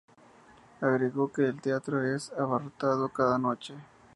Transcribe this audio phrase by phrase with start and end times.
[0.81, 3.75] Agregó que "el teatro es abarrotado cada noche.